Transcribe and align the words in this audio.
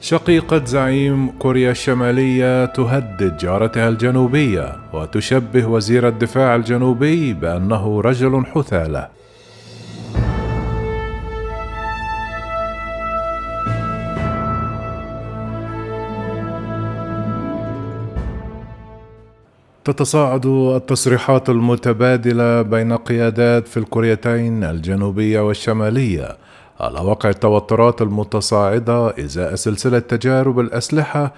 شقيقة 0.00 0.64
زعيم 0.64 1.28
كوريا 1.38 1.70
الشمالية 1.70 2.64
تهدد 2.64 3.36
جارتها 3.36 3.88
الجنوبية 3.88 4.76
وتشبه 4.92 5.66
وزير 5.66 6.08
الدفاع 6.08 6.56
الجنوبي 6.56 7.32
بأنه 7.32 8.00
رجل 8.00 8.46
حثالة. 8.46 9.08
تتصاعد 19.84 20.46
التصريحات 20.46 21.48
المتبادلة 21.48 22.62
بين 22.62 22.92
قيادات 22.96 23.68
في 23.68 23.76
الكوريتين 23.76 24.64
الجنوبية 24.64 25.40
والشمالية 25.40 26.36
على 26.80 27.00
وقع 27.00 27.28
التوترات 27.28 28.02
المتصاعدة 28.02 29.18
إزاء 29.18 29.54
سلسلة 29.54 29.98
تجارب 29.98 30.60
الأسلحة 30.60 31.32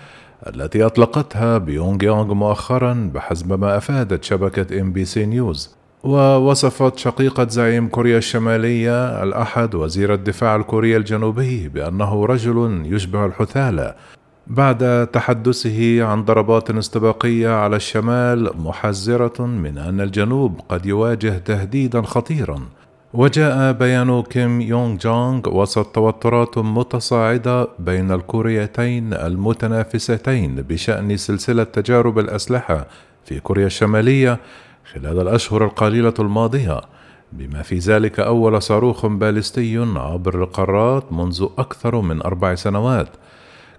التي 0.46 0.86
أطلقتها 0.86 1.58
بيونغ 1.58 2.04
يانغ 2.04 2.34
مؤخرا 2.34 3.10
بحسب 3.14 3.60
ما 3.60 3.76
أفادت 3.76 4.24
شبكة 4.24 4.80
إن 4.80 4.92
بي 4.92 5.04
سي 5.04 5.26
نيوز. 5.26 5.78
ووصفت 6.04 6.98
شقيقة 6.98 7.48
زعيم 7.48 7.88
كوريا 7.88 8.18
الشمالية 8.18 9.22
الأحد 9.22 9.74
وزير 9.74 10.14
الدفاع 10.14 10.56
الكوري 10.56 10.96
الجنوبي 10.96 11.68
بأنه 11.68 12.24
رجل 12.24 12.82
يشبه 12.84 13.26
الحثالة 13.26 13.94
بعد 14.46 15.06
تحدثه 15.06 16.04
عن 16.04 16.24
ضربات 16.24 16.70
استباقية 16.70 17.48
على 17.48 17.76
الشمال 17.76 18.50
محذرة 18.58 19.46
من 19.46 19.78
أن 19.78 20.00
الجنوب 20.00 20.60
قد 20.68 20.86
يواجه 20.86 21.38
تهديدا 21.38 22.02
خطيرا. 22.02 22.60
وجاء 23.12 23.72
بيان 23.72 24.22
كيم 24.22 24.60
يونغ 24.60 24.96
جونغ 24.96 25.40
وسط 25.48 25.86
توترات 25.86 26.58
متصاعدة 26.58 27.68
بين 27.78 28.12
الكوريتين 28.12 29.14
المتنافستين 29.14 30.54
بشأن 30.54 31.16
سلسلة 31.16 31.64
تجارب 31.64 32.18
الأسلحة 32.18 32.86
في 33.24 33.40
كوريا 33.40 33.66
الشمالية 33.66 34.38
خلال 34.92 35.20
الأشهر 35.20 35.64
القليلة 35.64 36.14
الماضية 36.18 36.80
بما 37.32 37.62
في 37.62 37.78
ذلك 37.78 38.20
أول 38.20 38.62
صاروخ 38.62 39.06
باليستي 39.06 39.78
عبر 39.96 40.42
القارات 40.42 41.12
منذ 41.12 41.46
أكثر 41.58 42.00
من 42.00 42.22
أربع 42.22 42.54
سنوات. 42.54 43.08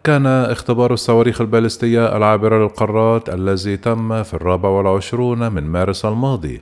كان 0.03 0.25
اختبار 0.25 0.93
الصواريخ 0.93 1.41
البالستية 1.41 2.17
العابرة 2.17 2.63
للقارات 2.63 3.29
الذي 3.29 3.77
تم 3.77 4.23
في 4.23 4.33
الرابع 4.33 4.69
والعشرون 4.69 5.51
من 5.51 5.63
مارس 5.63 6.05
الماضي 6.05 6.61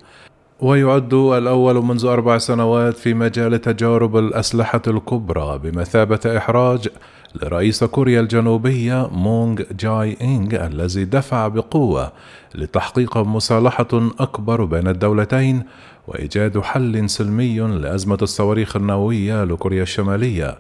ويعد 0.59 1.13
الأول 1.13 1.75
منذ 1.75 2.05
أربع 2.05 2.38
سنوات 2.38 2.97
في 2.97 3.13
مجال 3.13 3.61
تجارب 3.61 4.17
الأسلحة 4.17 4.81
الكبرى 4.88 5.58
بمثابة 5.58 6.19
إحراج 6.38 6.88
لرئيس 7.36 7.83
كوريا 7.83 8.19
الجنوبية 8.19 9.08
مونغ 9.11 9.61
جاي 9.80 10.17
إنغ 10.22 10.66
الذي 10.66 11.05
دفع 11.05 11.47
بقوة 11.47 12.11
لتحقيق 12.55 13.17
مصالحة 13.17 13.88
أكبر 14.19 14.66
بين 14.66 14.88
الدولتين 14.88 15.63
وإيجاد 16.08 16.59
حل 16.59 17.09
سلمي 17.09 17.59
لأزمة 17.59 18.17
الصواريخ 18.22 18.75
النووية 18.75 19.44
لكوريا 19.44 19.83
الشمالية. 19.83 20.58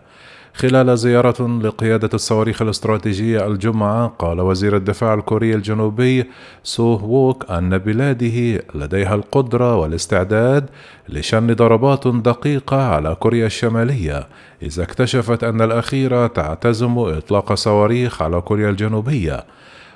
خلال 0.57 0.97
زيارة 0.97 1.59
لقيادة 1.63 2.09
الصواريخ 2.13 2.61
الاستراتيجية 2.61 3.47
الجمعة 3.47 4.07
قال 4.19 4.41
وزير 4.41 4.75
الدفاع 4.75 5.13
الكوري 5.13 5.55
الجنوبي 5.55 6.25
سو 6.63 6.83
ووك 6.83 7.51
أن 7.51 7.77
بلاده 7.77 8.63
لديها 8.75 9.15
القدرة 9.15 9.75
والاستعداد 9.75 10.69
لشن 11.09 11.53
ضربات 11.53 12.07
دقيقة 12.07 12.81
على 12.81 13.15
كوريا 13.15 13.45
الشمالية 13.45 14.27
إذا 14.61 14.83
اكتشفت 14.83 15.43
أن 15.43 15.61
الأخيرة 15.61 16.27
تعتزم 16.27 16.97
إطلاق 16.99 17.53
صواريخ 17.53 18.21
على 18.21 18.41
كوريا 18.41 18.69
الجنوبية. 18.69 19.43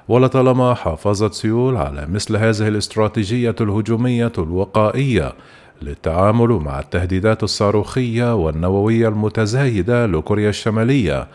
ولطالما 0.08 0.73
حافظت 0.73 1.34
سيول 1.34 1.78
على 1.78 2.08
مثل 2.09 2.36
هذه 2.36 2.68
الاستراتيجية 2.68 3.56
الهجومية 3.62 4.31
الوقائية 4.38 5.34
للتعامل 5.81 6.47
مع 6.50 6.80
التهديدات 6.80 7.44
الصاروخية 7.44 8.36
والنووية 8.36 9.08
المتزايدة 9.08 10.06
لكوريا 10.06 10.50
الشمالية، 10.50 11.28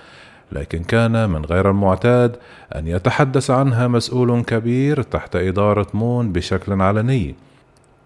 لكن 0.52 0.82
كان 0.82 1.30
من 1.30 1.44
غير 1.44 1.70
المعتاد 1.70 2.36
أن 2.74 2.86
يتحدث 2.86 3.50
عنها 3.50 3.88
مسؤول 3.88 4.42
كبير 4.42 5.02
تحت 5.02 5.36
إدارة 5.36 5.86
مون 5.94 6.32
بشكل 6.32 6.82
علني. 6.82 7.34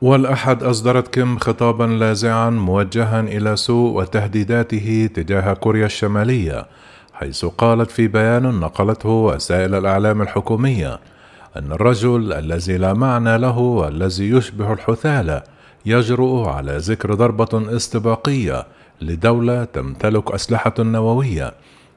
والأحد 0.02 0.62
أصدرت 0.62 1.08
كيم 1.08 1.38
خطابا 1.38 1.84
لاذعا 1.84 2.50
موجها 2.50 3.20
إلى 3.20 3.56
سوء 3.56 3.92
وتهديداته 4.00 5.10
تجاه 5.14 5.52
كوريا 5.54 5.86
الشمالية، 5.86 6.66
حيث 7.12 7.44
قالت 7.44 7.90
في 7.90 8.08
بيان 8.08 8.60
نقلته 8.60 9.08
وسائل 9.08 9.74
الإعلام 9.74 10.22
الحكومية 10.22 11.00
أن 11.56 11.72
الرجل 11.72 12.32
الذي 12.32 12.78
لا 12.78 12.92
معنى 12.92 13.38
له 13.38 13.58
والذي 13.58 14.30
يشبه 14.30 14.72
الحثالة 14.72 15.42
يجرؤ 15.86 16.48
على 16.48 16.76
ذكر 16.76 17.14
ضربة 17.14 17.76
استباقية 17.76 18.66
لدولة 19.00 19.64
تمتلك 19.64 20.32
أسلحة 20.32 20.74
نووية، 20.78 21.54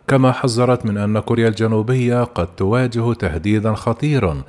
كما 0.08 0.32
حذرت 0.32 0.86
من 0.86 0.98
أن 0.98 1.20
كوريا 1.20 1.48
الجنوبية 1.48 2.24
قد 2.24 2.48
تواجه 2.48 3.14
تهديدا 3.14 3.74
خطيرا 3.74 4.42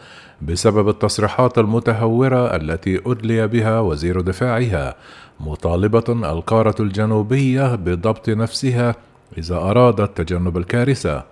بسبب 0.42 0.88
التصريحات 0.88 1.58
المتهورة 1.58 2.56
التي 2.56 3.00
أدلي 3.06 3.46
بها 3.48 3.80
وزير 3.80 4.20
دفاعها، 4.20 4.94
مطالبة 5.40 6.04
القارة 6.08 6.74
الجنوبية 6.80 7.74
بضبط 7.74 8.28
نفسها 8.28 8.94
إذا 9.38 9.56
أرادت 9.56 10.20
تجنب 10.20 10.56
الكارثة. 10.56 11.24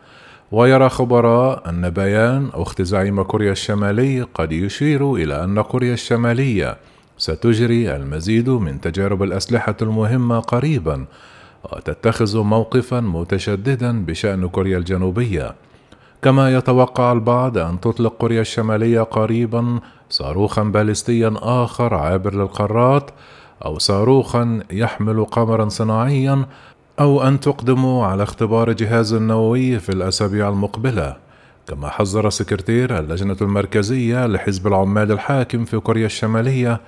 ويرى 0.53 0.89
خبراء 0.89 1.69
أن 1.69 1.91
بيان 1.91 2.51
أخت 2.55 2.83
زعيم 2.83 3.23
كوريا 3.23 3.53
الشمالي 3.53 4.23
قد 4.23 4.53
يشير 4.53 5.15
إلى 5.15 5.45
أن 5.45 5.61
كوريا 5.61 5.95
الشمالية 5.95 6.77
ستجري 7.23 7.97
المزيد 7.97 8.49
من 8.51 8.81
تجارب 8.81 9.23
الأسلحة 9.23 9.77
المهمة 9.83 10.41
قريبا 10.41 11.05
وتتخذ 11.65 12.39
موقفا 12.39 13.01
متشددا 13.01 14.05
بشأن 14.05 14.49
كوريا 14.49 14.79
الجنوبية. 14.79 15.55
كما 16.23 16.57
يتوقع 16.57 17.13
البعض 17.13 17.59
أن 17.59 17.81
تطلق 17.81 18.15
كوريا 18.19 18.41
الشمالية 18.41 19.01
قريبا 19.01 19.81
صاروخا 20.11 20.63
باليستيا 20.63 21.35
آخر 21.37 21.95
عابر 21.95 22.35
للقارات 22.35 23.11
أو 23.65 23.79
صاروخا 23.79 24.61
يحمل 24.71 25.25
قمرا 25.25 25.69
صناعيا 25.69 26.47
أو 27.01 27.23
أن 27.23 27.41
تقدم 27.41 27.87
على 27.87 28.23
اختبار 28.23 28.73
جهاز 28.73 29.15
نووي 29.15 29.79
في 29.79 29.89
الأسابيع 29.89 30.49
المقبلة. 30.49 31.17
كما 31.67 31.89
حذر 31.89 32.31
سكرتير 32.31 32.99
اللجنة 32.99 33.37
المركزية 33.43 34.27
لحزب 34.27 34.67
العمال 34.67 35.13
الحاكم 35.13 35.65
في 35.65 35.79
كوريا 35.79 36.07
الشمالية 36.07 36.81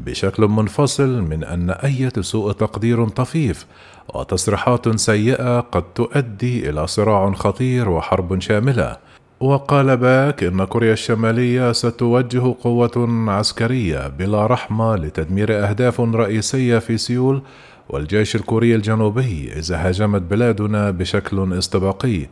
بشكل 0.00 0.46
منفصل 0.46 1.22
من 1.22 1.44
أن 1.44 1.70
أي 1.70 2.10
سوء 2.20 2.52
تقدير 2.52 3.08
طفيف 3.08 3.66
وتصريحات 4.14 4.96
سيئة 4.96 5.60
قد 5.60 5.82
تؤدي 5.94 6.70
إلى 6.70 6.86
صراع 6.86 7.32
خطير 7.32 7.88
وحرب 7.88 8.40
شاملة. 8.40 8.96
وقال 9.40 9.96
باك 9.96 10.44
إن 10.44 10.64
كوريا 10.64 10.92
الشمالية 10.92 11.72
ستوجه 11.72 12.54
قوة 12.64 13.08
عسكرية 13.30 14.08
بلا 14.08 14.46
رحمة 14.46 14.96
لتدمير 14.96 15.68
أهداف 15.68 16.00
رئيسية 16.00 16.78
في 16.78 16.98
سيول 16.98 17.42
والجيش 17.88 18.36
الكوري 18.36 18.74
الجنوبي 18.74 19.52
إذا 19.56 19.76
هاجمت 19.76 20.22
بلادنا 20.22 20.90
بشكل 20.90 21.52
استباقي. 21.58 22.26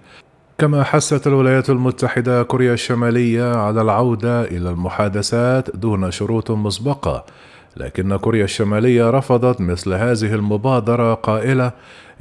كما 0.60 0.84
حثت 0.84 1.26
الولايات 1.26 1.70
المتحدة 1.70 2.42
كوريا 2.42 2.72
الشمالية 2.72 3.54
على 3.54 3.80
العودة 3.80 4.44
إلى 4.44 4.70
المحادثات 4.70 5.76
دون 5.76 6.10
شروط 6.10 6.50
مسبقة 6.50 7.24
لكن 7.76 8.16
كوريا 8.16 8.44
الشمالية 8.44 9.10
رفضت 9.10 9.60
مثل 9.60 9.92
هذه 9.92 10.34
المبادرة 10.34 11.14
قائلة 11.14 11.72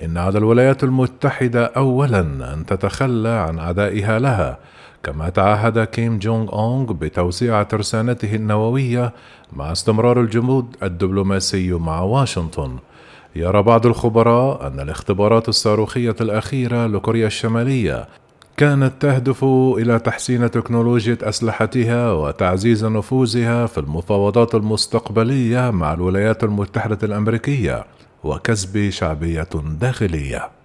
إن 0.04 0.18
على 0.18 0.38
الولايات 0.38 0.84
المتحدة 0.84 1.66
أولا 1.66 2.20
أن 2.54 2.66
تتخلى 2.68 3.30
عن 3.30 3.60
عدائها 3.60 4.20
لها 4.20 4.58
كما 5.04 5.30
تعهد 5.30 5.84
كيم 5.84 6.20
جونغ 6.20 6.54
أونغ 6.54 6.94
بتوسيع 6.94 7.64
ترسانته 7.64 8.36
النووية 8.36 9.14
مع 9.54 9.72
استمرار 9.72 10.22
الجمود 10.22 10.76
الدبلوماسي 10.84 11.74
مع 11.74 12.02
واشنطن. 12.02 12.78
يرى 13.36 13.64
بعض 13.64 13.86
الخبراء 13.86 14.68
أن 14.68 14.80
الاختبارات 14.80 15.50
الصاروخية 15.50 16.16
الأخيرة 16.22 16.88
لكوريا 16.88 17.28
الشمالية 17.28 18.08
كانت 18.58 19.02
تهدف 19.02 19.44
إلى 19.78 20.00
تحسين 20.00 20.52
تكنولوجيا 20.52 21.18
أسلحتها 21.22 22.12
وتعزيز 22.12 22.86
نفوذها 22.86 23.66
في 23.66 23.78
المفاوضات 23.78 24.56
المستقبلية 24.56 25.72
مع 25.72 25.94
الولايات 25.94 26.44
المتحدة 26.44 26.98
الأمريكية 27.04 27.86
وكسب 28.24 28.90
شعبية 28.90 29.50
داخلية. 29.80 30.57